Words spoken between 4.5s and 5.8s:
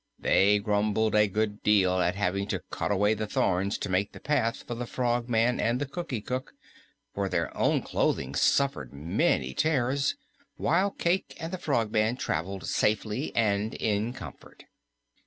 for the Frogman and